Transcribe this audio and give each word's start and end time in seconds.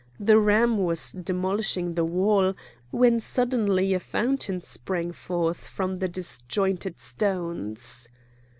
The 0.19 0.39
ram 0.39 0.79
was 0.79 1.11
demolishing 1.11 1.93
the 1.93 2.03
wall, 2.03 2.55
when 2.89 3.19
suddenly 3.19 3.93
a 3.93 3.99
fountain 3.99 4.59
sprang 4.61 5.11
forth 5.11 5.57
from 5.59 5.99
the 5.99 6.07
disjointed 6.07 6.99
stones. 6.99 8.07